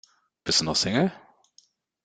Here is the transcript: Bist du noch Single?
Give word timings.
Bist 0.45 0.61
du 0.61 0.65
noch 0.65 0.75
Single? 0.75 1.11